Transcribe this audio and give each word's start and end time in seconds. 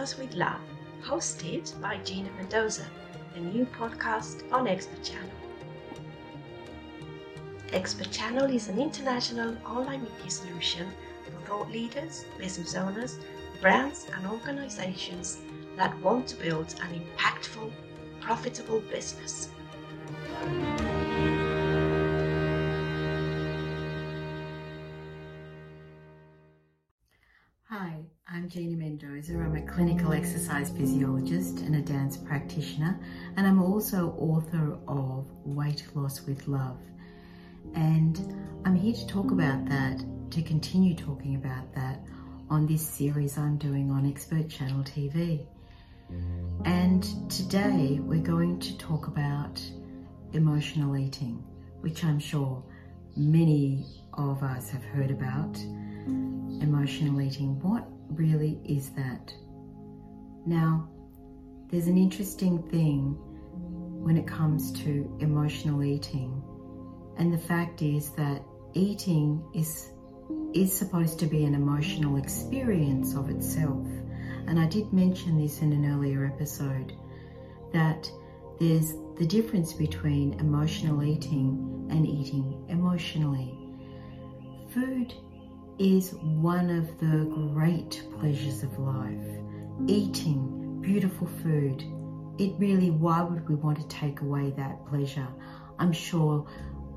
Loss 0.00 0.16
with 0.16 0.32
Love, 0.32 0.62
hosted 1.02 1.78
by 1.78 1.98
Gina 1.98 2.30
Mendoza, 2.38 2.86
a 3.34 3.38
new 3.38 3.66
podcast 3.66 4.50
on 4.50 4.66
Expert 4.66 5.04
Channel. 5.04 5.28
Expert 7.74 8.10
Channel 8.10 8.46
is 8.46 8.68
an 8.68 8.78
international 8.78 9.54
online 9.66 10.04
media 10.04 10.30
solution 10.30 10.90
for 11.26 11.46
thought 11.46 11.70
leaders, 11.70 12.24
business 12.38 12.74
owners, 12.76 13.18
brands, 13.60 14.06
and 14.16 14.26
organizations 14.26 15.40
that 15.76 15.94
want 16.00 16.26
to 16.28 16.36
build 16.36 16.74
an 16.82 16.98
impactful, 16.98 17.70
profitable 18.22 18.80
business. 18.90 19.50
Gina 28.50 28.76
Mendoza. 28.76 29.34
I'm 29.34 29.54
a 29.54 29.62
clinical 29.62 30.12
exercise 30.12 30.70
physiologist 30.70 31.60
and 31.60 31.76
a 31.76 31.80
dance 31.80 32.16
practitioner, 32.16 32.98
and 33.36 33.46
I'm 33.46 33.62
also 33.62 34.10
author 34.18 34.76
of 34.88 35.24
Weight 35.44 35.84
Loss 35.94 36.22
with 36.22 36.48
Love. 36.48 36.80
And 37.76 38.34
I'm 38.64 38.74
here 38.74 38.92
to 38.92 39.06
talk 39.06 39.30
about 39.30 39.66
that, 39.66 40.02
to 40.32 40.42
continue 40.42 40.96
talking 40.96 41.36
about 41.36 41.72
that 41.76 42.00
on 42.48 42.66
this 42.66 42.84
series 42.84 43.38
I'm 43.38 43.56
doing 43.56 43.88
on 43.92 44.04
Expert 44.04 44.48
Channel 44.48 44.82
TV. 44.82 45.46
And 46.64 47.04
today 47.30 48.00
we're 48.02 48.20
going 48.20 48.58
to 48.58 48.76
talk 48.78 49.06
about 49.06 49.62
emotional 50.32 50.96
eating, 50.96 51.44
which 51.82 52.02
I'm 52.02 52.18
sure 52.18 52.64
many 53.16 53.86
of 54.14 54.42
us 54.42 54.70
have 54.70 54.82
heard 54.82 55.12
about. 55.12 55.56
Emotional 56.60 57.20
eating, 57.20 57.60
what 57.62 57.86
really 58.10 58.60
is 58.64 58.90
that? 58.90 59.32
Now, 60.46 60.88
there's 61.70 61.86
an 61.86 61.98
interesting 61.98 62.62
thing 62.70 63.16
when 64.02 64.16
it 64.16 64.26
comes 64.26 64.72
to 64.82 65.16
emotional 65.20 65.84
eating, 65.84 66.42
and 67.18 67.32
the 67.32 67.38
fact 67.38 67.82
is 67.82 68.10
that 68.12 68.42
eating 68.74 69.42
is 69.54 69.90
is 70.54 70.76
supposed 70.76 71.18
to 71.18 71.26
be 71.26 71.44
an 71.44 71.54
emotional 71.54 72.16
experience 72.16 73.14
of 73.14 73.30
itself. 73.30 73.86
And 74.46 74.58
I 74.58 74.66
did 74.66 74.92
mention 74.92 75.40
this 75.40 75.60
in 75.60 75.72
an 75.72 75.84
earlier 75.92 76.24
episode 76.24 76.92
that 77.72 78.10
there's 78.58 78.94
the 79.16 79.26
difference 79.26 79.72
between 79.72 80.38
emotional 80.40 81.02
eating 81.02 81.88
and 81.90 82.06
eating 82.06 82.64
emotionally. 82.68 83.56
Food 84.72 85.14
is 85.80 86.12
one 86.20 86.68
of 86.68 86.86
the 87.00 87.24
great 87.54 88.04
pleasures 88.18 88.62
of 88.62 88.78
life. 88.78 89.26
Eating 89.88 90.78
beautiful 90.82 91.26
food, 91.42 91.82
it 92.38 92.52
really, 92.58 92.90
why 92.90 93.22
would 93.22 93.48
we 93.48 93.54
want 93.54 93.80
to 93.80 93.88
take 93.88 94.20
away 94.20 94.50
that 94.58 94.86
pleasure? 94.86 95.26
I'm 95.78 95.92
sure 95.92 96.46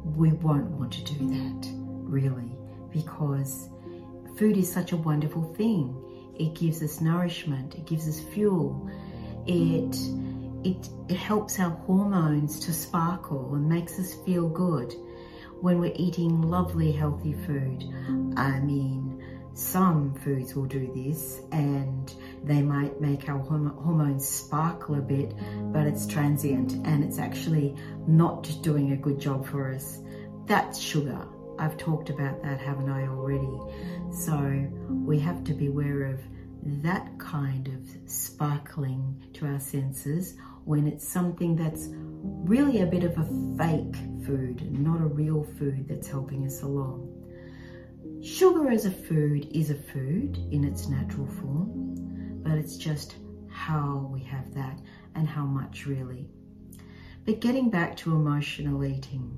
we 0.04 0.34
won't 0.34 0.70
want 0.72 0.92
to 0.94 1.04
do 1.14 1.30
that, 1.30 1.68
really 2.04 2.52
because 2.92 3.70
food 4.38 4.58
is 4.58 4.72
such 4.72 4.92
a 4.92 4.98
wonderful 4.98 5.54
thing. 5.56 5.96
It 6.38 6.54
gives 6.54 6.84
us 6.84 7.02
nourishment, 7.02 7.76
it 7.76 7.86
gives 7.86 8.08
us 8.08 8.20
fuel, 8.20 8.90
it, 9.48 9.96
it, 10.64 10.90
it 11.10 11.16
helps 11.16 11.60
our 11.60 11.72
hormones 11.72 12.60
to 12.62 12.74
sparkle 12.74 13.56
and 13.56 13.68
makes 13.68 14.00
us 14.00 14.14
feel 14.26 14.48
good 14.48 14.94
when 15.64 15.80
we're 15.80 15.94
eating 15.96 16.42
lovely, 16.42 16.92
healthy 16.92 17.32
food. 17.32 17.86
I 18.36 18.60
mean, 18.60 19.24
some 19.54 20.14
foods 20.16 20.56
will 20.56 20.66
do 20.66 20.92
this 20.94 21.40
and 21.54 22.14
they 22.44 22.62
might 22.62 23.00
make 23.00 23.30
our 23.30 23.40
hormones 23.40 24.28
sparkle 24.28 24.96
a 24.96 25.02
bit, 25.02 25.34
but 25.72 25.88
it's 25.88 26.06
transient 26.06 26.74
and 26.86 27.02
it's 27.02 27.18
actually 27.18 27.78
not 28.06 28.52
doing 28.62 28.92
a 28.92 28.98
good 28.98 29.22
job 29.22 29.48
for 29.48 29.74
us. 29.74 30.00
That's 30.48 30.78
sugar. 30.78 31.26
I've 31.58 31.78
talked 31.78 32.10
about 32.10 32.44
that, 32.44 32.60
haven't 32.60 32.90
I, 32.90 33.08
already? 33.08 33.58
So 34.12 34.68
we 34.90 35.18
have 35.20 35.46
to 35.46 35.54
be 35.54 35.68
aware 35.68 36.08
of 36.08 36.20
that 36.84 37.18
kind 37.20 37.70
of 37.70 38.12
sparkling 38.12 39.24
to 39.36 39.46
our 39.46 39.62
senses 39.62 40.36
when 40.66 40.88
it's 40.88 41.08
something 41.08 41.56
that's 41.56 41.88
really 41.90 42.82
a 42.82 42.86
bit 42.86 43.06
of 43.06 43.18
a 43.18 43.58
fake 43.58 43.96
food, 44.26 44.72
not 44.80 45.02
a 45.02 45.06
real 45.06 45.44
food 45.44 45.88
that's 45.88 46.08
helping 46.08 46.46
us 46.46 46.62
along. 46.62 47.10
Sugar 48.22 48.70
as 48.70 48.86
a 48.86 48.92
food 48.92 49.48
is 49.52 49.70
a 49.70 49.76
food 49.76 50.38
in 50.52 50.64
its 50.64 50.88
natural 50.88 51.28
form, 51.28 52.42
but 52.44 52.54
it's 52.54 52.78
just 52.78 53.16
how 53.50 54.10
we 54.12 54.22
have 54.24 54.54
that 54.54 54.80
and 55.16 55.28
how 55.28 55.46
much 55.46 55.86
really. 55.86 56.30
But 57.26 57.42
getting 57.42 57.70
back 57.70 57.98
to 57.98 58.16
emotional 58.16 58.84
eating, 58.84 59.32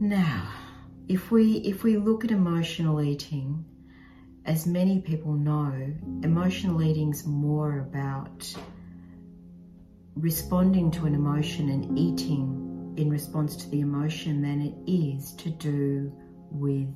now, 0.00 0.48
if 1.08 1.30
we 1.30 1.58
if 1.58 1.84
we 1.84 1.96
look 1.96 2.24
at 2.24 2.30
emotional 2.30 3.00
eating, 3.00 3.64
as 4.44 4.66
many 4.66 5.00
people 5.00 5.34
know, 5.34 5.72
emotional 6.24 6.82
eating 6.82 7.10
is 7.10 7.24
more 7.26 7.78
about 7.78 8.52
responding 10.16 10.90
to 10.90 11.06
an 11.06 11.14
emotion 11.14 11.68
and 11.68 11.96
eating 11.96 12.61
in 12.96 13.10
response 13.10 13.56
to 13.56 13.70
the 13.70 13.80
emotion 13.80 14.42
than 14.42 14.60
it 14.60 14.74
is 14.90 15.32
to 15.34 15.50
do 15.50 16.12
with 16.50 16.88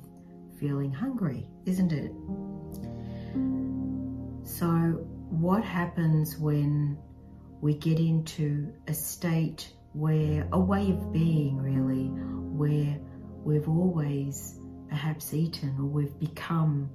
feeling 0.59 0.91
hungry, 0.91 1.47
isn't 1.65 1.91
it? 1.91 2.11
So, 4.47 4.67
what 5.29 5.63
happens 5.63 6.37
when 6.37 6.97
we 7.61 7.73
get 7.75 7.99
into 7.99 8.73
a 8.87 8.93
state 8.93 9.73
where 9.93 10.47
a 10.51 10.59
way 10.59 10.91
of 10.91 11.11
being 11.11 11.57
really 11.57 12.05
where 12.55 12.97
we've 13.43 13.67
always 13.67 14.59
perhaps 14.89 15.33
eaten 15.33 15.75
or 15.79 15.85
we've 15.85 16.19
become 16.19 16.89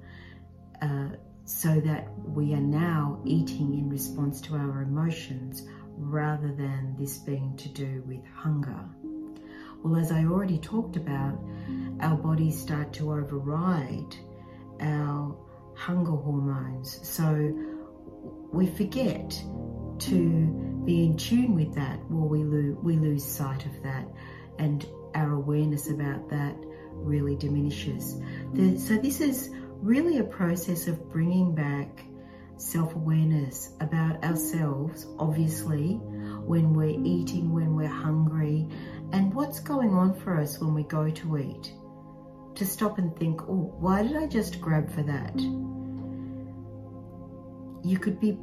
uh, 0.81 1.09
so 1.45 1.79
that 1.81 2.07
we 2.25 2.53
are 2.53 2.61
now 2.61 3.19
eating 3.25 3.77
in 3.77 3.89
response 3.89 4.39
to 4.41 4.55
our 4.55 4.81
emotions 4.81 5.67
rather 5.97 6.53
than 6.53 6.95
this 6.97 7.17
being 7.19 7.55
to 7.57 7.69
do 7.69 8.03
with 8.07 8.25
hunger. 8.25 8.85
Well, 9.83 9.97
as 9.97 10.11
I 10.11 10.23
already 10.25 10.57
talked 10.57 10.95
about, 10.95 11.37
our 11.99 12.15
bodies 12.15 12.59
start 12.59 12.93
to 12.93 13.11
override 13.11 14.15
our 14.79 15.35
hunger 15.75 16.11
hormones. 16.11 16.99
So 17.07 17.51
we 18.51 18.67
forget 18.67 19.29
to 19.99 20.81
be 20.85 21.05
in 21.05 21.17
tune 21.17 21.55
with 21.55 21.73
that, 21.75 21.99
or 22.09 22.27
we, 22.27 22.43
lo- 22.43 22.77
we 22.81 22.95
lose 22.95 23.25
sight 23.25 23.65
of 23.65 23.83
that. 23.83 24.07
And 24.59 24.85
our 25.15 25.33
awareness 25.33 25.89
about 25.89 26.29
that 26.29 26.55
really 26.93 27.35
diminishes. 27.35 28.21
The, 28.53 28.77
so, 28.79 28.97
this 28.97 29.19
is 29.19 29.49
really 29.81 30.19
a 30.19 30.23
process 30.23 30.87
of 30.87 31.11
bringing 31.11 31.53
back 31.53 32.05
self 32.57 32.95
awareness 32.95 33.71
about 33.79 34.23
ourselves, 34.23 35.07
obviously, 35.19 35.95
when 36.45 36.73
we're 36.73 36.99
eating, 37.03 37.53
when 37.53 37.75
we're 37.75 37.87
hungry, 37.87 38.67
and 39.11 39.33
what's 39.33 39.59
going 39.59 39.93
on 39.93 40.13
for 40.13 40.39
us 40.39 40.59
when 40.59 40.73
we 40.73 40.83
go 40.83 41.09
to 41.09 41.37
eat. 41.37 41.73
To 42.55 42.65
stop 42.65 42.97
and 42.99 43.15
think, 43.17 43.41
oh, 43.43 43.73
why 43.79 44.03
did 44.03 44.15
I 44.15 44.27
just 44.27 44.61
grab 44.61 44.91
for 44.91 45.03
that? 45.03 45.39
You 47.83 47.99
could 47.99 48.19
be 48.19 48.37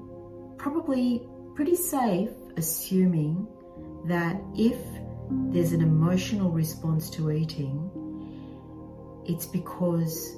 probably 0.58 1.26
pretty 1.54 1.76
safe 1.76 2.30
assuming 2.56 3.46
that 4.06 4.40
if 4.56 4.76
there's 5.30 5.72
an 5.72 5.80
emotional 5.80 6.50
response 6.50 7.08
to 7.10 7.30
eating, 7.30 7.90
it's 9.26 9.46
because 9.46 10.36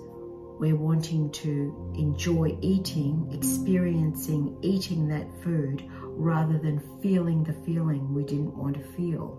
we're 0.59 0.77
wanting 0.77 1.31
to 1.33 1.93
enjoy 1.97 2.57
eating, 2.61 3.29
experiencing 3.33 4.57
eating 4.63 5.09
that 5.09 5.27
food 5.43 5.85
rather 6.15 6.59
than 6.59 6.81
feeling 7.01 7.43
the 7.43 7.55
feeling 7.65 8.15
we 8.15 8.25
didn't 8.25 8.57
want 8.57 8.77
to 8.77 8.83
feel. 8.93 9.39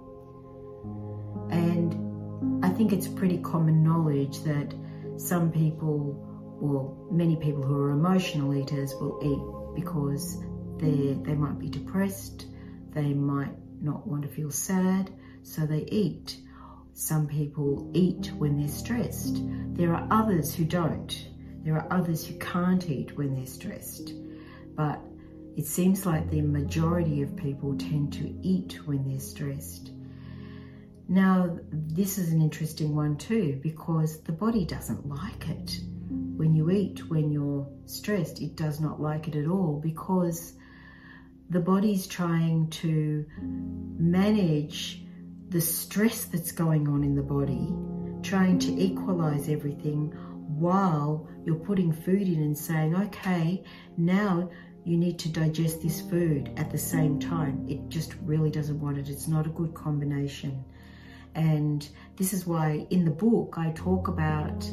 And 1.50 2.65
I 2.65 2.69
think 2.69 2.92
it's 2.92 3.07
pretty 3.07 3.38
common 3.38 3.83
knowledge 3.83 4.42
that 4.44 4.74
some 5.18 5.51
people, 5.51 6.57
or 6.62 7.07
many 7.12 7.36
people 7.36 7.63
who 7.63 7.75
are 7.75 7.92
emotional 7.92 8.54
eaters, 8.56 8.94
will 8.95 9.19
eat 9.24 9.81
because 9.81 10.44
they 10.77 11.13
they 11.21 11.36
might 11.36 11.60
be 11.60 11.69
depressed, 11.69 12.48
they 12.92 13.13
might 13.13 13.54
not 13.81 14.06
want 14.07 14.24
to 14.24 14.27
feel 14.27 14.51
sad, 14.51 15.12
so 15.44 15.65
they 15.65 15.86
eat. 15.89 16.38
Some 16.93 17.27
people 17.27 17.89
eat 17.93 18.31
when 18.37 18.57
they're 18.57 18.67
stressed. 18.67 19.41
There 19.75 19.93
are 19.93 20.07
others 20.11 20.53
who 20.53 20.65
don't. 20.65 21.27
There 21.63 21.75
are 21.75 21.87
others 21.91 22.25
who 22.25 22.37
can't 22.39 22.87
eat 22.89 23.17
when 23.17 23.35
they're 23.35 23.45
stressed. 23.45 24.13
But 24.75 24.99
it 25.55 25.65
seems 25.65 26.05
like 26.05 26.29
the 26.29 26.41
majority 26.41 27.21
of 27.21 27.35
people 27.35 27.77
tend 27.77 28.13
to 28.13 28.35
eat 28.41 28.79
when 28.85 29.07
they're 29.07 29.19
stressed. 29.19 29.91
Now, 31.07 31.57
this 31.71 32.17
is 32.17 32.31
an 32.31 32.41
interesting 32.41 32.95
one 32.95 33.17
too 33.17 33.59
because 33.61 34.21
the 34.21 34.31
body 34.31 34.65
doesn't 34.65 35.07
like 35.07 35.49
it 35.49 35.79
when 36.35 36.53
you 36.53 36.69
eat 36.69 37.09
when 37.09 37.31
you're 37.31 37.67
stressed, 37.85 38.41
it 38.41 38.55
does 38.55 38.79
not 38.79 39.01
like 39.01 39.27
it 39.27 39.35
at 39.35 39.47
all 39.47 39.79
because 39.81 40.53
the 41.49 41.59
body's 41.59 42.07
trying 42.07 42.69
to 42.69 43.25
manage 43.41 45.02
the 45.53 45.61
stress 45.61 46.25
that's 46.25 46.51
going 46.51 46.88
on 46.88 47.03
in 47.03 47.13
the 47.13 47.21
body, 47.21 47.71
trying 48.27 48.57
to 48.57 48.71
equalize 48.71 49.47
everything 49.47 50.11
while 50.47 51.29
you're 51.45 51.55
putting 51.55 51.94
food 51.94 52.23
in 52.23 52.41
and 52.41 52.57
saying, 52.57 52.95
okay, 52.95 53.63
now 53.95 54.50
you 54.83 54.97
need 54.97 55.19
to 55.19 55.29
digest 55.29 55.83
this 55.83 56.01
food 56.01 56.51
at 56.57 56.71
the 56.71 56.77
same 56.77 57.19
time. 57.19 57.63
It 57.69 57.88
just 57.88 58.15
really 58.23 58.50
doesn't 58.50 58.81
want 58.81 58.97
it. 58.97 59.09
It's 59.09 59.27
not 59.27 59.45
a 59.45 59.51
good 59.51 59.75
combination. 59.75 60.65
And 61.35 61.88
this 62.15 62.33
is 62.33 62.47
why 62.47 62.88
in 62.89 63.05
the 63.05 63.11
book 63.11 63.53
I 63.55 63.73
talk 63.75 64.07
about 64.07 64.67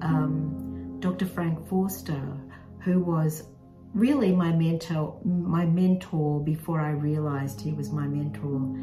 um, 0.00 0.96
Dr. 1.00 1.26
Frank 1.26 1.66
Forster, 1.68 2.38
who 2.84 3.00
was 3.00 3.48
really 3.94 4.30
my 4.30 4.52
mentor, 4.52 5.20
my 5.24 5.66
mentor 5.66 6.38
before 6.40 6.80
I 6.80 6.90
realized 6.90 7.60
he 7.60 7.72
was 7.72 7.90
my 7.90 8.06
mentor. 8.06 8.76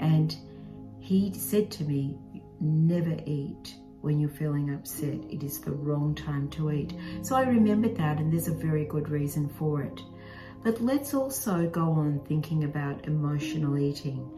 And 0.00 0.34
he 1.06 1.32
said 1.32 1.70
to 1.70 1.84
me, 1.84 2.18
never 2.60 3.16
eat 3.26 3.76
when 4.00 4.18
you're 4.18 4.28
feeling 4.28 4.74
upset. 4.74 5.20
It 5.30 5.44
is 5.44 5.60
the 5.60 5.70
wrong 5.70 6.16
time 6.16 6.48
to 6.50 6.72
eat. 6.72 6.94
So 7.22 7.36
I 7.36 7.42
remembered 7.42 7.96
that 7.96 8.18
and 8.18 8.32
there's 8.32 8.48
a 8.48 8.54
very 8.54 8.86
good 8.86 9.08
reason 9.08 9.48
for 9.48 9.82
it. 9.82 10.00
But 10.64 10.80
let's 10.80 11.14
also 11.14 11.68
go 11.68 11.92
on 11.92 12.22
thinking 12.26 12.64
about 12.64 13.06
emotional 13.06 13.78
eating. 13.78 14.28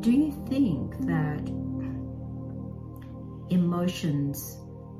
Do 0.00 0.10
you 0.10 0.30
think 0.46 0.92
that 1.06 1.48
emotions 3.48 4.58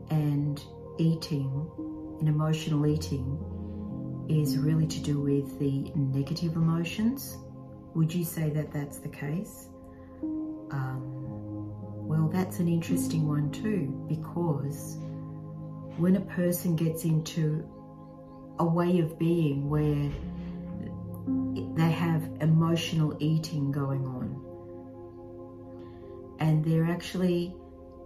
and 0.08 0.64
eating 0.96 1.70
and 2.18 2.28
emotional 2.30 2.86
eating 2.86 4.26
is 4.30 4.56
really 4.56 4.86
to 4.86 5.00
do 5.00 5.20
with 5.20 5.58
the 5.58 5.92
negative 5.94 6.56
emotions? 6.56 7.36
Would 7.94 8.14
you 8.14 8.24
say 8.24 8.48
that 8.48 8.72
that's 8.72 9.00
the 9.00 9.10
case? 9.10 9.68
Um, 10.74 11.00
well, 12.08 12.28
that's 12.32 12.58
an 12.58 12.68
interesting 12.68 13.28
one 13.28 13.50
too, 13.50 14.04
because 14.08 14.98
when 15.96 16.16
a 16.16 16.20
person 16.20 16.74
gets 16.74 17.04
into 17.04 17.64
a 18.58 18.64
way 18.64 18.98
of 18.98 19.18
being 19.18 19.70
where 19.70 20.10
they 21.76 21.92
have 21.92 22.28
emotional 22.40 23.16
eating 23.20 23.70
going 23.72 24.04
on 24.06 24.40
and 26.40 26.64
they're 26.64 26.84
actually 26.84 27.54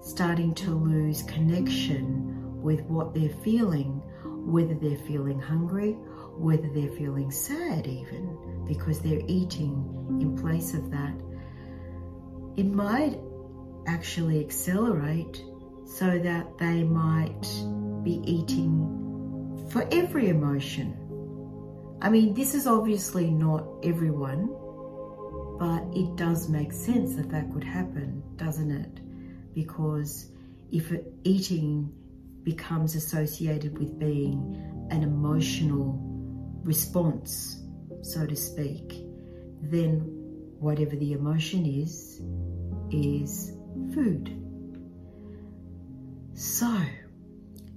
starting 0.02 0.54
to 0.54 0.70
lose 0.70 1.22
connection 1.22 2.62
with 2.62 2.80
what 2.82 3.14
they're 3.14 3.36
feeling, 3.42 4.02
whether 4.24 4.74
they're 4.74 4.96
feeling 5.06 5.40
hungry, 5.40 5.92
whether 6.36 6.68
they're 6.74 6.96
feeling 6.96 7.30
sad, 7.30 7.86
even 7.86 8.64
because 8.66 9.00
they're 9.00 9.22
eating 9.26 10.18
in 10.20 10.36
place 10.36 10.74
of 10.74 10.90
that. 10.90 11.14
It 12.58 12.66
might 12.66 13.18
actually 13.86 14.40
accelerate 14.40 15.42
so 15.86 16.18
that 16.18 16.58
they 16.58 16.82
might 16.82 17.46
be 18.02 18.20
eating 18.24 19.66
for 19.70 19.88
every 19.90 20.28
emotion. 20.28 20.94
I 22.02 22.10
mean, 22.10 22.34
this 22.34 22.54
is 22.54 22.66
obviously 22.66 23.30
not 23.30 23.64
everyone, 23.82 24.48
but 25.58 25.82
it 25.96 26.16
does 26.16 26.50
make 26.50 26.72
sense 26.72 27.14
that 27.16 27.30
that 27.30 27.50
could 27.52 27.64
happen, 27.64 28.22
doesn't 28.36 28.70
it? 28.70 29.00
because 29.58 30.30
if 30.70 30.92
eating 31.24 31.92
becomes 32.44 32.94
associated 32.94 33.76
with 33.76 33.98
being 33.98 34.86
an 34.92 35.02
emotional 35.02 35.98
response, 36.62 37.60
so 38.02 38.24
to 38.24 38.36
speak, 38.36 39.02
then 39.60 39.98
whatever 40.60 40.94
the 40.94 41.12
emotion 41.12 41.66
is, 41.66 42.20
is 42.90 43.52
food. 43.94 44.34
So, 46.34 46.80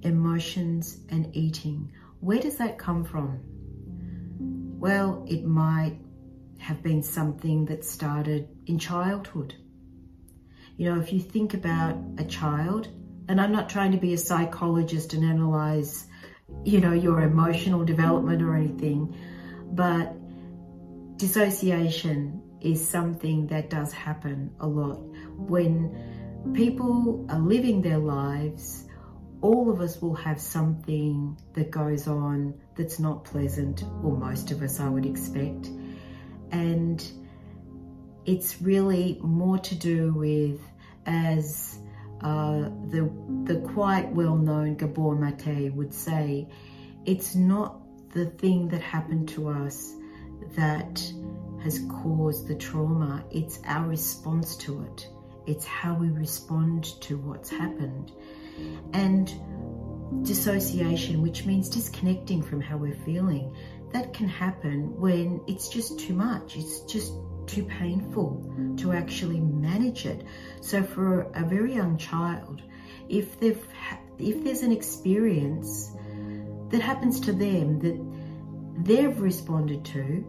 emotions 0.04 1.00
and 1.10 1.36
eating, 1.36 1.92
where 2.20 2.40
does 2.40 2.58
that 2.58 2.78
come 2.78 3.04
from? 3.04 3.40
Well, 4.80 5.26
it 5.28 5.46
might 5.46 5.98
have 6.60 6.84
been 6.84 7.02
something 7.02 7.66
that 7.66 7.84
started 7.84 8.48
in 8.68 8.78
childhood. 8.78 9.56
You 10.78 10.94
know, 10.94 11.02
if 11.02 11.12
you 11.12 11.20
think 11.20 11.54
about 11.54 11.98
a 12.18 12.24
child, 12.24 12.88
and 13.28 13.40
I'm 13.40 13.52
not 13.52 13.70
trying 13.70 13.92
to 13.92 13.98
be 13.98 14.14
a 14.14 14.18
psychologist 14.18 15.14
and 15.14 15.24
analyze, 15.24 16.08
you 16.64 16.80
know, 16.80 16.94
your 16.94 17.22
emotional 17.22 17.84
development 17.84 18.42
or 18.42 18.56
anything, 18.56 19.16
but 19.72 20.16
dissociation 21.18 22.42
is 22.62 22.88
something 22.88 23.48
that 23.48 23.70
does 23.70 23.92
happen 23.92 24.52
a 24.60 24.68
lot. 24.68 25.00
When 25.38 26.54
people 26.54 27.26
are 27.30 27.40
living 27.40 27.82
their 27.82 27.98
lives, 27.98 28.86
all 29.42 29.72
of 29.72 29.82
us 29.82 30.02
will 30.02 30.16
have 30.16 30.40
something 30.40 31.38
that 31.54 31.72
goes 31.72 32.08
on 32.08 32.54
that's 32.76 33.00
not 33.00 33.24
pleasant, 33.24 33.84
or 34.04 34.16
most 34.16 34.52
of 34.52 34.62
us, 34.62 34.80
I 34.80 34.88
would 34.88 35.06
expect. 35.06 35.70
And 36.52 37.04
it's 38.26 38.62
really 38.62 39.20
more 39.24 39.58
to 39.58 39.76
do 39.76 40.14
with 40.14 40.60
as 41.08 41.80
uh, 42.22 42.70
the, 42.90 43.12
the 43.46 43.62
quite 43.74 44.12
well-known 44.12 44.76
Gabor 44.76 45.16
Mate 45.16 45.74
would 45.74 45.94
say, 45.94 46.48
it's 47.06 47.34
not 47.34 47.82
the 48.14 48.28
thing 48.28 48.68
that 48.68 48.82
happened 48.82 49.30
to 49.30 49.50
us 49.50 49.96
that 50.56 51.02
has 51.64 51.86
caused 51.90 52.48
the 52.48 52.56
trauma, 52.56 53.24
it's 53.32 53.60
our 53.66 53.88
response 53.88 54.56
to 54.58 54.84
it. 54.84 55.08
It's 55.46 55.66
how 55.66 55.94
we 55.96 56.10
respond 56.10 57.00
to 57.02 57.18
what's 57.18 57.50
happened. 57.50 58.12
And 58.94 59.34
dissociation, 60.24 61.22
which 61.22 61.46
means 61.46 61.70
disconnecting 61.70 62.42
from 62.42 62.62
how 62.62 62.78
we're 62.78 62.96
feeling, 63.06 63.56
that 63.92 64.14
can 64.14 64.28
happen 64.28 65.00
when 65.00 65.42
it's 65.48 65.70
just 65.70 66.00
too 66.00 66.14
much. 66.14 66.58
It's 66.58 66.82
just 66.82 67.14
too 67.48 67.64
painful 67.64 68.76
to 68.78 68.94
actually 68.94 69.40
manage 69.40 70.06
it. 70.06 70.24
So 70.62 70.84
for 70.84 71.22
a 71.34 71.44
very 71.44 71.74
young 71.76 71.98
child, 71.98 72.62
if 73.10 73.40
they've 73.40 73.68
if 74.18 74.44
there's 74.44 74.62
an 74.62 74.72
experience 74.72 75.92
that 76.70 76.82
happens 76.82 77.20
to 77.22 77.34
them 77.34 77.80
that 77.80 78.86
they've 78.86 79.20
responded 79.20 79.84
to, 79.86 80.24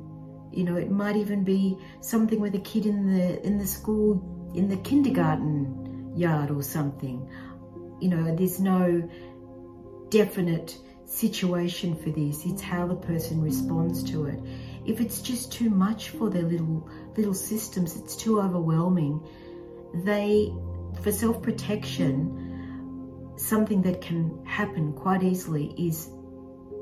you 0.52 0.64
know, 0.64 0.76
it 0.76 0.90
might 0.90 1.16
even 1.16 1.44
be 1.44 1.76
something 2.00 2.40
with 2.40 2.54
a 2.54 2.60
kid 2.60 2.86
in 2.86 3.06
the 3.06 3.46
in 3.46 3.58
the 3.58 3.66
school 3.66 4.22
in 4.54 4.68
the 4.68 4.76
kindergarten 4.76 6.12
yard 6.16 6.50
or 6.50 6.62
something. 6.62 7.28
You 8.00 8.08
know, 8.08 8.34
there's 8.34 8.60
no 8.60 9.08
definite 10.10 10.78
situation 11.06 11.96
for 11.96 12.10
this. 12.10 12.44
It's 12.44 12.62
how 12.62 12.86
the 12.86 12.96
person 12.96 13.42
responds 13.42 14.02
to 14.10 14.26
it. 14.26 14.40
If 14.84 15.00
it's 15.00 15.22
just 15.22 15.52
too 15.52 15.70
much 15.70 16.10
for 16.10 16.30
their 16.30 16.42
little 16.42 16.88
little 17.16 17.34
systems, 17.34 17.96
it's 17.96 18.16
too 18.16 18.40
overwhelming. 18.40 19.20
They, 20.04 20.52
for 21.02 21.12
self-protection, 21.12 23.34
something 23.36 23.82
that 23.82 24.00
can 24.00 24.44
happen 24.44 24.92
quite 24.92 25.22
easily 25.22 25.74
is 25.78 26.10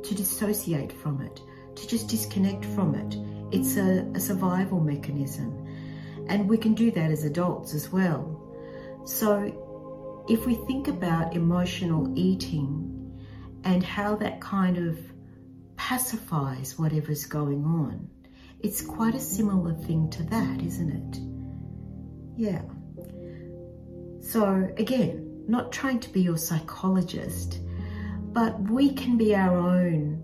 to 0.04 0.14
dissociate 0.14 0.92
from 0.92 1.20
it, 1.22 1.40
to 1.74 1.86
just 1.86 2.08
disconnect 2.08 2.64
from 2.64 2.94
it. 2.94 3.16
It's 3.52 3.76
a, 3.76 4.06
a 4.14 4.20
survival 4.20 4.80
mechanism. 4.80 5.66
And 6.28 6.48
we 6.48 6.56
can 6.56 6.74
do 6.74 6.90
that 6.92 7.10
as 7.10 7.24
adults 7.24 7.74
as 7.74 7.90
well. 7.90 8.36
So 9.04 10.24
if 10.28 10.46
we 10.46 10.54
think 10.54 10.88
about 10.88 11.34
emotional 11.34 12.12
eating 12.16 13.18
and 13.64 13.82
how 13.82 14.16
that 14.16 14.40
kind 14.40 14.78
of 14.78 14.98
pacifies 15.76 16.78
whatever's 16.78 17.24
going 17.24 17.64
on. 17.64 18.08
It's 18.60 18.82
quite 18.82 19.14
a 19.14 19.20
similar 19.20 19.74
thing 19.74 20.10
to 20.10 20.22
that, 20.24 20.60
isn't 20.60 20.90
it? 20.90 21.18
Yeah. 22.36 22.62
So, 24.20 24.70
again, 24.76 25.44
not 25.48 25.72
trying 25.72 25.98
to 26.00 26.10
be 26.10 26.20
your 26.20 26.36
psychologist, 26.36 27.60
but 28.32 28.60
we 28.70 28.92
can 28.92 29.16
be 29.16 29.34
our 29.34 29.56
own 29.56 30.22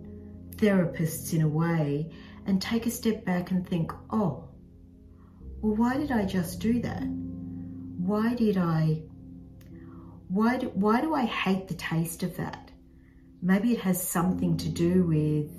therapists 0.56 1.32
in 1.32 1.40
a 1.40 1.48
way 1.48 2.10
and 2.46 2.60
take 2.62 2.86
a 2.86 2.90
step 2.90 3.24
back 3.24 3.50
and 3.50 3.68
think, 3.68 3.92
oh, 4.10 4.48
well, 5.60 5.74
why 5.74 5.96
did 5.96 6.12
I 6.12 6.24
just 6.24 6.60
do 6.60 6.80
that? 6.82 7.02
Why 7.02 8.34
did 8.34 8.56
I, 8.56 9.02
why 10.28 10.58
do, 10.58 10.68
why 10.68 11.00
do 11.00 11.14
I 11.14 11.24
hate 11.24 11.68
the 11.68 11.74
taste 11.74 12.22
of 12.22 12.36
that? 12.36 12.70
Maybe 13.42 13.72
it 13.72 13.80
has 13.80 14.02
something 14.02 14.56
to 14.58 14.68
do 14.68 15.04
with, 15.04 15.50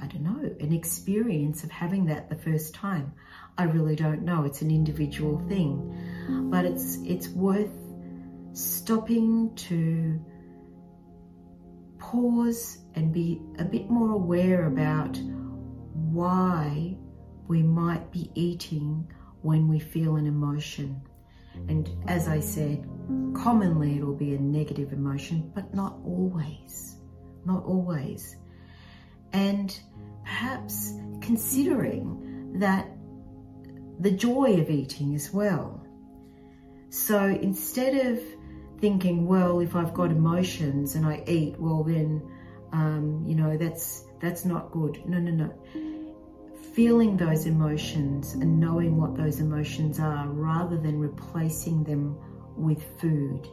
I 0.00 0.06
don't 0.06 0.22
know, 0.22 0.54
an 0.60 0.72
experience 0.72 1.62
of 1.64 1.70
having 1.70 2.06
that 2.06 2.28
the 2.28 2.36
first 2.36 2.74
time. 2.74 3.12
I 3.56 3.64
really 3.64 3.94
don't 3.96 4.22
know. 4.22 4.44
It's 4.44 4.62
an 4.62 4.70
individual 4.70 5.38
thing. 5.48 6.48
But 6.50 6.64
it's 6.64 6.98
it's 7.04 7.28
worth 7.28 7.70
stopping 8.52 9.54
to 9.56 10.20
pause 11.98 12.78
and 12.94 13.12
be 13.12 13.40
a 13.58 13.64
bit 13.64 13.88
more 13.88 14.10
aware 14.10 14.66
about 14.66 15.18
why 16.14 16.96
we 17.48 17.62
might 17.62 18.10
be 18.10 18.30
eating 18.34 19.10
when 19.42 19.68
we 19.68 19.78
feel 19.78 20.16
an 20.16 20.26
emotion. 20.26 21.00
And 21.68 21.88
as 22.08 22.28
I 22.28 22.40
said, 22.40 22.88
commonly 23.34 23.96
it 23.96 24.04
will 24.04 24.14
be 24.14 24.34
a 24.34 24.38
negative 24.38 24.92
emotion, 24.92 25.52
but 25.54 25.74
not 25.74 25.98
always. 26.04 26.96
Not 27.44 27.64
always. 27.64 28.36
And 29.32 29.78
perhaps 30.24 30.94
considering 31.20 32.54
that 32.58 32.88
the 34.00 34.10
joy 34.10 34.60
of 34.60 34.70
eating 34.70 35.14
as 35.14 35.32
well. 35.32 35.84
So 36.90 37.26
instead 37.26 38.06
of 38.06 38.20
thinking, 38.80 39.26
well, 39.26 39.60
if 39.60 39.76
I've 39.76 39.94
got 39.94 40.10
emotions 40.10 40.94
and 40.94 41.06
I 41.06 41.22
eat, 41.26 41.58
well 41.58 41.84
then, 41.84 42.22
um, 42.72 43.24
you 43.26 43.34
know, 43.34 43.56
that's 43.56 44.04
that's 44.20 44.44
not 44.44 44.72
good. 44.72 45.02
No, 45.06 45.18
no, 45.18 45.30
no. 45.30 45.52
Feeling 46.74 47.16
those 47.16 47.46
emotions 47.46 48.32
and 48.32 48.58
knowing 48.58 49.00
what 49.00 49.16
those 49.16 49.38
emotions 49.38 50.00
are, 50.00 50.28
rather 50.28 50.76
than 50.76 50.98
replacing 50.98 51.84
them 51.84 52.18
with 52.56 52.82
food, 53.00 53.46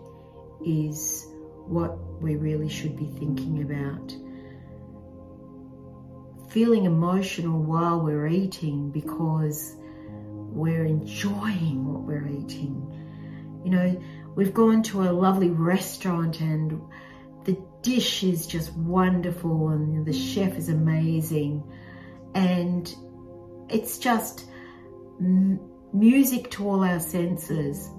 is 0.65 1.27
what 1.67 1.99
we 2.19 2.35
really 2.35 2.67
should 2.67 2.97
be 2.97 3.05
thinking 3.05 3.61
about. 3.61 4.11
Feeling 6.49 6.85
emotional 6.85 7.61
while 7.61 8.01
we're 8.01 8.25
eating 8.25 8.89
because 8.89 9.75
we're 10.09 10.85
enjoying 10.85 11.93
what 11.93 12.01
we're 12.01 12.27
eating. 12.27 13.61
You 13.63 13.69
know, 13.69 14.03
we've 14.33 14.53
gone 14.53 14.81
to 14.83 15.03
a 15.03 15.11
lovely 15.11 15.51
restaurant 15.51 16.41
and 16.41 16.81
the 17.43 17.55
dish 17.83 18.23
is 18.23 18.47
just 18.47 18.73
wonderful 18.73 19.69
and 19.69 20.07
the 20.07 20.13
chef 20.13 20.57
is 20.57 20.69
amazing 20.69 21.63
and 22.33 22.93
it's 23.71 23.97
just 23.97 24.45
m- 25.19 25.59
music 25.93 26.51
to 26.51 26.67
all 26.69 26.83
our 26.83 26.99
senses. 26.99 27.89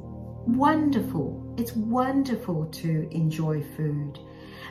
Wonderful. 0.47 1.55
It's 1.57 1.75
wonderful 1.75 2.67
to 2.67 3.09
enjoy 3.11 3.63
food. 3.77 4.19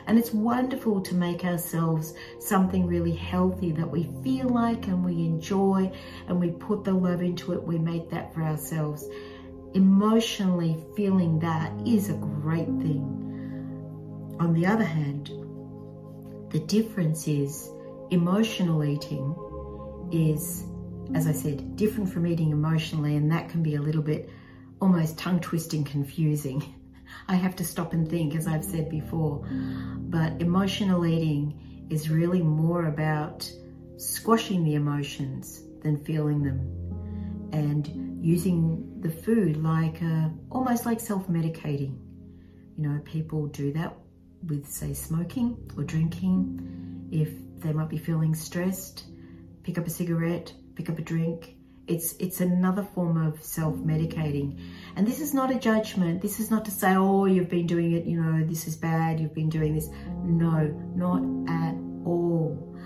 And 0.06 0.18
it's 0.18 0.32
wonderful 0.32 1.00
to 1.02 1.14
make 1.14 1.44
ourselves 1.44 2.14
something 2.40 2.86
really 2.86 3.14
healthy 3.14 3.70
that 3.72 3.88
we 3.88 4.10
feel 4.24 4.48
like 4.48 4.88
and 4.88 5.04
we 5.04 5.12
enjoy 5.12 5.92
and 6.26 6.40
we 6.40 6.50
put 6.50 6.84
the 6.84 6.92
love 6.92 7.22
into 7.22 7.52
it. 7.52 7.62
We 7.62 7.78
make 7.78 8.10
that 8.10 8.34
for 8.34 8.42
ourselves. 8.42 9.08
Emotionally 9.74 10.76
feeling 10.96 11.38
that 11.38 11.72
is 11.86 12.10
a 12.10 12.14
great 12.14 12.66
thing. 12.66 14.36
On 14.40 14.52
the 14.52 14.66
other 14.66 14.84
hand, 14.84 15.28
the 16.50 16.58
difference 16.58 17.28
is 17.28 17.70
emotional 18.10 18.84
eating 18.84 19.34
is, 20.12 20.64
as 21.14 21.26
I 21.26 21.32
said, 21.32 21.76
different 21.76 22.10
from 22.10 22.26
eating 22.26 22.50
emotionally, 22.50 23.16
and 23.16 23.30
that 23.32 23.48
can 23.48 23.62
be 23.62 23.74
a 23.74 23.82
little 23.82 24.02
bit 24.02 24.30
almost 24.80 25.18
tongue 25.18 25.40
twisting 25.40 25.84
confusing. 25.84 26.74
I 27.28 27.36
have 27.36 27.54
to 27.56 27.64
stop 27.64 27.92
and 27.92 28.08
think, 28.08 28.34
as 28.34 28.46
I've 28.46 28.64
said 28.64 28.88
before. 28.88 29.46
But 29.48 30.40
emotional 30.40 31.06
eating 31.06 31.86
is 31.90 32.10
really 32.10 32.42
more 32.42 32.86
about 32.86 33.50
squashing 33.96 34.64
the 34.64 34.74
emotions 34.74 35.62
than 35.82 36.02
feeling 36.04 36.42
them 36.42 36.82
and 37.52 38.24
using 38.24 39.00
the 39.00 39.10
food 39.10 39.62
like 39.62 40.00
a, 40.00 40.32
almost 40.50 40.86
like 40.86 41.00
self 41.00 41.28
medicating. 41.28 41.98
You 42.76 42.88
know, 42.88 43.00
people 43.04 43.46
do 43.48 43.72
that 43.74 43.96
with, 44.46 44.66
say, 44.66 44.94
smoking 44.94 45.56
or 45.76 45.84
drinking. 45.84 47.08
If 47.12 47.30
they 47.60 47.72
might 47.72 47.90
be 47.90 47.98
feeling 47.98 48.34
stressed, 48.34 49.04
pick 49.62 49.78
up 49.78 49.86
a 49.86 49.90
cigarette, 49.90 50.52
pick 50.74 50.90
up 50.90 50.98
a 50.98 51.02
drink, 51.02 51.56
it's 51.86 52.14
it's 52.18 52.40
another 52.40 52.86
form 52.94 53.16
of 53.26 53.42
self-medicating. 53.42 54.60
And 54.96 55.06
this 55.06 55.20
is 55.20 55.34
not 55.34 55.50
a 55.50 55.58
judgment. 55.58 56.22
This 56.22 56.38
is 56.38 56.50
not 56.50 56.64
to 56.66 56.70
say, 56.70 56.94
oh, 56.94 57.26
you've 57.26 57.48
been 57.48 57.66
doing 57.66 57.92
it, 57.92 58.04
you 58.04 58.20
know, 58.20 58.46
this 58.46 58.66
is 58.66 58.76
bad, 58.76 59.20
you've 59.20 59.34
been 59.34 59.50
doing 59.50 59.74
this. 59.74 59.88
No, 60.22 60.66
not 60.94 61.22
at 61.50 61.74
all. 62.04 62.76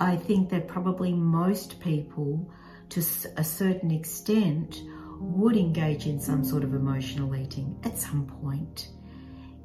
I 0.00 0.16
think 0.16 0.50
that 0.50 0.68
probably 0.68 1.12
most 1.12 1.80
people, 1.80 2.50
to 2.90 3.00
a 3.36 3.44
certain 3.44 3.90
extent, 3.90 4.82
would 5.18 5.56
engage 5.56 6.06
in 6.06 6.20
some 6.20 6.44
sort 6.44 6.64
of 6.64 6.74
emotional 6.74 7.34
eating 7.34 7.78
at 7.84 7.98
some 7.98 8.26
point. 8.26 8.88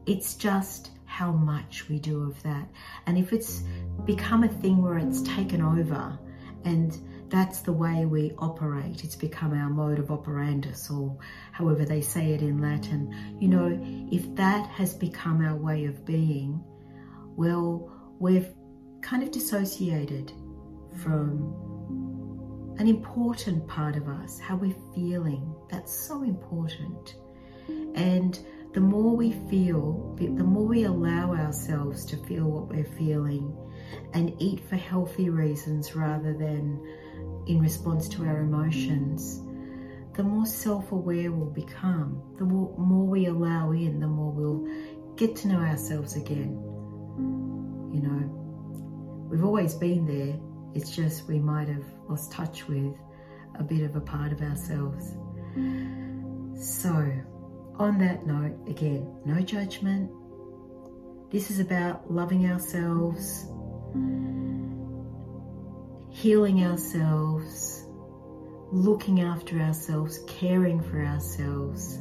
It's 0.06 0.36
just 0.36 0.92
how 1.06 1.32
much 1.32 1.90
we 1.90 2.00
do 2.00 2.24
of 2.24 2.42
that. 2.44 2.68
And 3.06 3.18
if 3.18 3.34
it's 3.34 3.64
become 4.06 4.44
a 4.44 4.48
thing 4.48 4.82
where 4.82 4.98
it's 4.98 5.22
taken 5.24 5.62
over 5.62 6.18
and 6.64 6.98
that's 7.32 7.62
the 7.62 7.72
way 7.72 8.06
we 8.06 8.34
operate. 8.38 9.04
It's 9.06 9.16
become 9.16 9.54
our 9.54 9.70
mode 9.70 10.00
of 10.00 10.08
operandus, 10.08 10.92
or 10.92 11.18
however 11.54 11.86
they 11.86 12.02
say 12.02 12.34
it 12.34 12.42
in 12.42 12.62
Latin. 12.62 13.38
You 13.40 13.48
know, 13.48 13.80
if 14.12 14.36
that 14.36 14.68
has 14.70 14.94
become 14.94 15.44
our 15.44 15.56
way 15.56 15.86
of 15.86 16.06
being, 16.06 16.62
well, 17.38 17.90
we've 18.20 18.50
kind 19.02 19.24
of 19.24 19.32
dissociated 19.32 20.34
from 21.02 21.56
an 22.78 22.88
important 22.88 23.66
part 23.68 23.96
of 23.96 24.10
us, 24.10 24.40
how 24.40 24.58
we're 24.58 24.76
feeling. 24.94 25.56
That's 25.70 25.96
so 25.96 26.24
important. 26.24 27.16
And 27.96 28.38
the 28.74 28.82
more 28.82 29.16
we 29.16 29.32
feel, 29.50 30.16
the 30.18 30.28
more 30.28 30.66
we 30.66 30.84
allow 30.84 31.34
ourselves 31.34 32.06
to 32.06 32.18
feel 32.18 32.46
what 32.46 32.68
we're 32.68 32.84
feeling 32.98 33.56
and 34.14 34.34
eat 34.40 34.60
for 34.68 34.76
healthy 34.76 35.30
reasons 35.30 35.96
rather 35.96 36.34
than 36.34 36.80
in 37.52 37.60
response 37.60 38.08
to 38.08 38.26
our 38.26 38.42
emotions, 38.42 39.42
the 40.14 40.24
more 40.24 40.46
self 40.46 40.92
aware 40.92 41.32
we'll 41.32 41.50
become. 41.50 42.22
The 42.38 42.46
more, 42.46 42.74
more, 42.78 43.06
we 43.06 43.26
allow 43.26 43.72
in, 43.72 44.00
the 44.00 44.08
more 44.08 44.32
we'll 44.32 44.68
get 45.16 45.36
to 45.38 45.50
know 45.50 45.60
ourselves 45.60 46.16
again. 46.16 46.52
You 47.94 48.02
know, 48.02 49.28
we've 49.30 49.44
always 49.44 49.74
been 49.74 50.06
there, 50.06 50.40
it's 50.74 50.96
just 50.96 51.28
we 51.28 51.40
might 51.40 51.68
have 51.68 51.84
lost 52.08 52.32
touch 52.32 52.68
with 52.68 52.96
a 53.56 53.64
bit 53.64 53.82
of 53.82 53.96
a 53.98 54.02
part 54.02 54.32
of 54.32 54.42
ourselves. 54.42 55.16
So, 56.56 57.12
on 57.76 57.98
that 58.00 58.26
note, 58.26 58.58
again, 58.68 59.14
no 59.26 59.42
judgment. 59.42 60.10
This 61.32 61.50
is 61.52 61.60
about 61.60 62.12
loving 62.12 62.50
ourselves 62.50 63.46
healing 66.12 66.64
ourselves, 66.64 67.86
looking 68.72 69.22
after 69.22 69.60
ourselves, 69.60 70.20
caring 70.28 70.82
for 70.82 71.02
ourselves, 71.02 72.00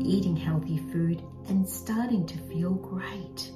eating 0.00 0.36
healthy 0.36 0.78
food, 0.92 1.22
and 1.48 1.68
starting 1.68 2.26
to 2.26 2.36
feel 2.48 2.74
great. 2.74 3.50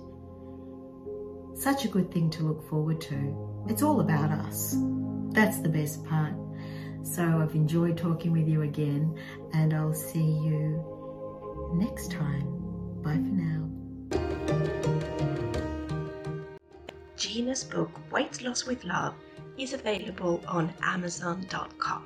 Such 1.55 1.85
a 1.85 1.89
good 1.89 2.11
thing 2.11 2.31
to 2.31 2.43
look 2.43 2.67
forward 2.69 3.01
to. 3.03 3.65
It's 3.69 3.83
all 3.83 4.01
about 4.01 4.31
us. 4.31 4.75
That's 5.33 5.61
the 5.61 5.69
best 5.69 6.05
part. 6.07 6.33
So 7.03 7.23
I've 7.23 7.55
enjoyed 7.55 7.99
talking 7.99 8.33
with 8.33 8.49
you 8.49 8.63
again, 8.63 9.19
and 9.53 9.75
I'll 9.75 9.95
see 9.95 10.25
you 10.25 11.73
next 11.75 12.11
time. 12.11 12.47
Bye 13.03 13.15
for 13.15 13.21
now. 13.21 13.67
Gina's 17.17 17.65
book, 17.65 17.91
Weight 18.11 18.41
Loss 18.43 18.65
with 18.65 18.83
Love 18.85 19.15
is 19.63 19.73
available 19.73 20.43
on 20.49 20.73
Amazon.com. 20.83 22.05